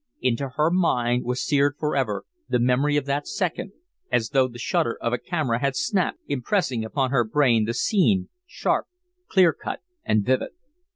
[0.19, 3.71] Into her mind was seared forever the memory of that second,
[4.11, 8.29] as though the shutter of a camera had snapped, impressing upon her brain the scene,
[8.47, 8.87] sharp,
[9.29, 10.53] clear cut, and vivid.